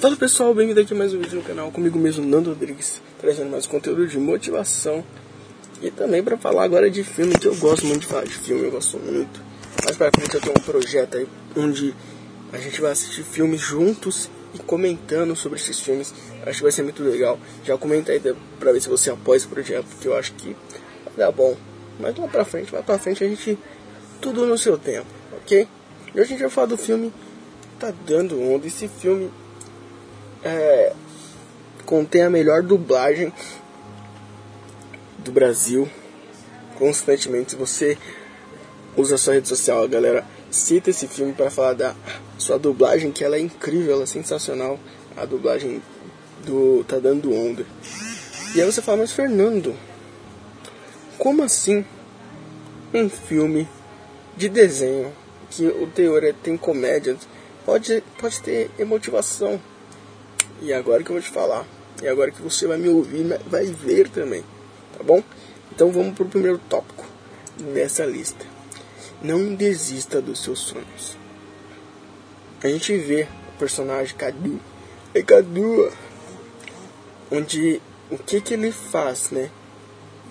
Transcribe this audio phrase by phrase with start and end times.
[0.00, 3.50] Fala pessoal, bem-vindo aqui a mais um vídeo no canal, comigo mesmo Nando Rodrigues, trazendo
[3.50, 5.04] mais conteúdo de motivação
[5.82, 8.62] e também para falar agora de filme, que eu gosto muito de falar de filme,
[8.62, 9.42] eu gosto muito.
[9.84, 11.26] Mais pra frente eu tenho um projeto aí
[11.56, 11.92] onde
[12.52, 16.14] a gente vai assistir filmes juntos e comentando sobre esses filmes,
[16.46, 17.36] acho que vai ser muito legal.
[17.64, 18.22] Já comenta aí
[18.60, 20.54] pra ver se você apoia esse projeto, porque eu acho que
[21.06, 21.56] vai dar bom.
[21.98, 23.58] Mas lá pra frente, lá pra frente a gente,
[24.20, 25.08] tudo no seu tempo,
[25.38, 25.66] ok?
[26.14, 27.12] E hoje a gente vai falar do filme
[27.80, 29.28] Tá Dando Onda, esse filme
[30.44, 30.92] é,
[31.84, 33.32] contém a melhor dublagem
[35.18, 35.88] do Brasil.
[36.76, 37.98] Constantemente, você
[38.96, 41.94] usa a sua rede social, a galera cita esse filme para falar da
[42.38, 44.78] sua dublagem, que ela é incrível, ela é sensacional.
[45.16, 45.82] A dublagem
[46.44, 47.66] do Tá Dando Onda.
[48.54, 49.74] E aí você fala, mas Fernando,
[51.18, 51.84] como assim
[52.94, 53.68] um filme
[54.36, 55.12] de desenho
[55.50, 57.16] que o teor é, tem comédia
[57.66, 59.60] pode, pode ter emotivação?
[60.60, 61.64] E agora que eu vou te falar.
[62.02, 64.42] E agora que você vai me ouvir, vai ver também.
[64.96, 65.22] Tá bom?
[65.72, 67.04] Então vamos pro primeiro tópico
[67.72, 68.44] dessa lista.
[69.22, 71.16] Não desista dos seus sonhos.
[72.62, 74.60] A gente vê o personagem Cadu.
[75.14, 75.92] É Cadu.
[77.30, 79.50] Onde o que que ele faz, né?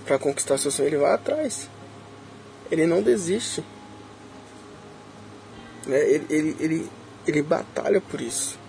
[0.06, 1.70] Para conquistar seu sonho, ele vai atrás.
[2.72, 3.64] Ele não desiste.
[5.86, 6.00] Né?
[6.00, 6.90] Ele, ele, ele,
[7.26, 8.67] ele batalha por isso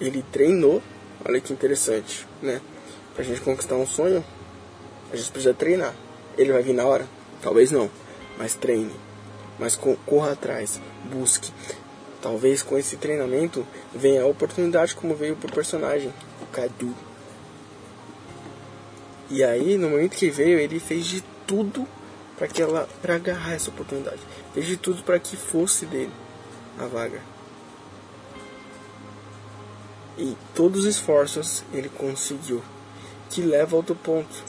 [0.00, 0.82] ele treinou.
[1.24, 2.60] Olha que interessante, né?
[3.14, 4.24] Pra gente conquistar um sonho,
[5.12, 5.94] a gente precisa treinar.
[6.36, 7.06] Ele vai vir na hora?
[7.42, 7.90] Talvez não,
[8.38, 8.94] mas treine.
[9.58, 9.76] Mas
[10.06, 11.52] corra atrás, busque.
[12.22, 16.94] Talvez com esse treinamento venha a oportunidade como veio pro personagem, o Cadu.
[19.30, 21.86] E aí, no momento que veio, ele fez de tudo
[22.36, 24.20] para que ela para agarrar essa oportunidade.
[24.54, 26.12] Fez de tudo para que fosse dele
[26.78, 27.20] a vaga.
[30.18, 32.60] E todos os esforços ele conseguiu.
[33.30, 34.42] Que leva a outro ponto.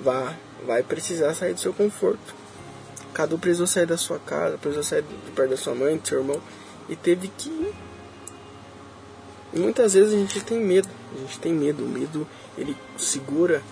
[0.00, 0.34] Vá,
[0.66, 2.34] vai precisar sair do seu conforto.
[3.12, 6.08] Cada um precisou sair da sua casa, precisou sair de perto da sua mãe, do
[6.08, 6.40] seu irmão.
[6.88, 7.72] E teve que.
[9.52, 10.88] E muitas vezes a gente tem medo.
[11.14, 11.84] A gente tem medo.
[11.84, 12.26] O medo,
[12.58, 13.62] ele segura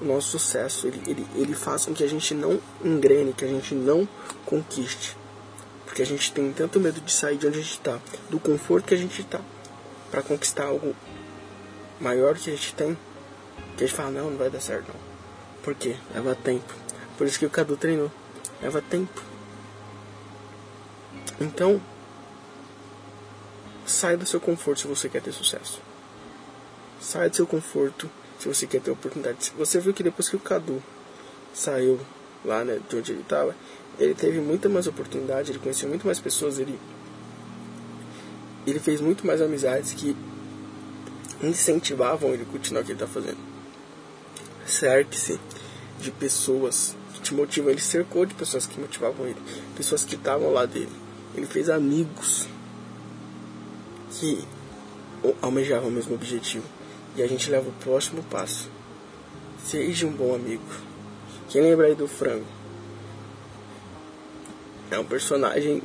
[0.00, 0.86] o nosso sucesso.
[0.86, 4.08] Ele, ele, ele faz com que a gente não engrene, que a gente não
[4.46, 5.14] conquiste.
[5.84, 8.86] Porque a gente tem tanto medo de sair de onde a gente está, do conforto
[8.86, 9.40] que a gente está
[10.10, 10.94] para conquistar algo
[12.00, 12.96] maior que a gente tem,
[13.76, 15.00] que a gente fala, não, não vai dar certo não.
[15.62, 15.96] Por quê?
[16.14, 16.72] Leva tempo.
[17.18, 18.10] Por isso que o Cadu treinou.
[18.62, 19.20] Leva tempo.
[21.40, 21.80] Então,
[23.84, 25.80] sai do seu conforto se você quer ter sucesso.
[27.00, 29.52] Sai do seu conforto se você quer ter oportunidade.
[29.58, 30.82] Você viu que depois que o Cadu
[31.52, 32.00] saiu
[32.44, 33.54] lá né, de onde ele estava,
[33.98, 36.78] ele teve muita mais oportunidade, ele conheceu muito mais pessoas, ele
[38.66, 40.16] ele fez muito mais amizades que
[41.42, 43.38] incentivavam ele a continuar o que ele está fazendo.
[44.66, 45.38] Cerque-se
[46.00, 47.70] de pessoas que te motivam.
[47.70, 49.40] Ele cercou de pessoas que motivavam ele,
[49.76, 50.90] pessoas que estavam lá dele.
[51.34, 52.48] Ele fez amigos
[54.10, 54.44] que
[55.40, 56.64] almejavam o mesmo objetivo.
[57.14, 58.68] E a gente leva o próximo passo.
[59.64, 60.64] Seja um bom amigo.
[61.48, 62.46] Quem lembra aí do frango?
[64.90, 65.82] É um personagem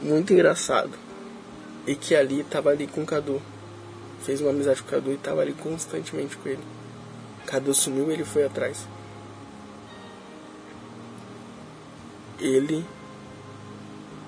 [0.00, 1.05] muito engraçado
[1.86, 3.40] e que ali tava ali com o Cadu.
[4.24, 6.62] Fez uma amizade com o Cadu e tava ali constantemente com ele.
[7.46, 8.86] Cadu sumiu e ele foi atrás.
[12.40, 12.84] Ele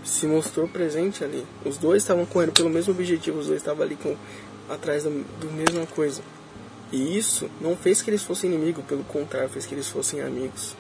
[0.05, 1.45] se mostrou presente ali.
[1.65, 4.17] Os dois estavam correndo pelo mesmo objetivo, os dois estavam ali com,
[4.69, 6.23] atrás da, mesma coisa.
[6.93, 10.75] E isso não fez que eles fossem inimigos, pelo contrário, fez que eles fossem amigos.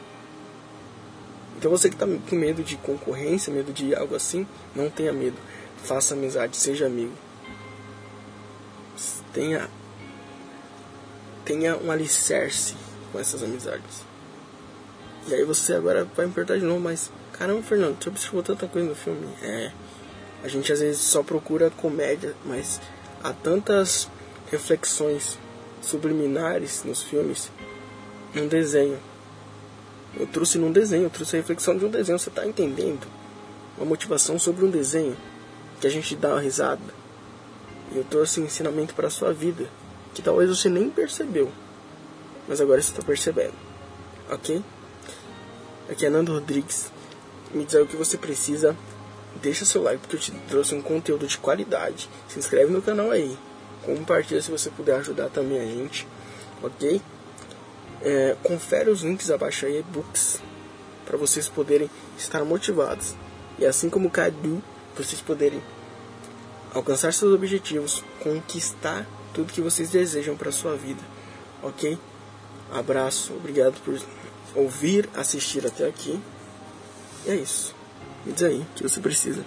[1.59, 5.37] Então você que está com medo de concorrência, medo de algo assim, não tenha medo
[5.84, 7.12] faça amizade, seja amigo.
[9.33, 9.69] Tenha,
[11.44, 12.75] tenha um alicerce
[13.12, 14.03] com essas amizades.
[15.28, 18.67] E aí você agora vai me perguntar de novo, mas caramba, Fernando, você observou tanta
[18.67, 19.29] coisa no filme?
[19.43, 19.70] É,
[20.43, 22.81] a gente às vezes só procura comédia, mas
[23.23, 24.08] há tantas
[24.50, 25.38] reflexões
[25.81, 27.50] subliminares nos filmes
[28.35, 28.99] num desenho.
[30.17, 33.06] Eu trouxe num desenho, eu trouxe a reflexão de um desenho, você está entendendo?
[33.76, 35.17] Uma motivação sobre um desenho
[35.81, 36.83] que a gente dá uma risada.
[37.95, 39.69] Eu trouxe um ensinamento para sua vida,
[40.15, 41.51] que talvez você nem percebeu,
[42.47, 43.55] mas agora você está percebendo.
[44.31, 44.63] Ok?
[45.91, 46.87] Aqui é Nando Rodrigues.
[47.53, 48.77] Me diz aí o que você precisa.
[49.41, 52.11] Deixa seu like porque eu te trouxe um conteúdo de qualidade.
[52.29, 53.39] Se inscreve no canal aí.
[53.85, 56.07] Compartilha se você puder ajudar também a gente.
[56.63, 57.01] Ok?
[58.03, 60.39] É, confere os links abaixo aí, e-books,
[61.07, 63.15] para vocês poderem estar motivados.
[63.59, 64.63] E assim como o Cadu
[65.03, 65.62] vocês poderem
[66.75, 71.03] alcançar seus objetivos, conquistar tudo que vocês desejam para sua vida,
[71.62, 71.99] ok?
[72.73, 73.99] Abraço, obrigado por
[74.55, 76.21] ouvir, assistir até aqui.
[77.27, 77.75] E é isso.
[78.25, 79.45] Me diz aí o que você precisa.